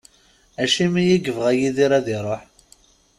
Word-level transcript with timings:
Acimi 0.63 1.01
i 1.03 1.09
yebɣa 1.23 1.49
Yidir 1.59 1.91
ad 1.97 2.07
iruḥ? 2.15 2.43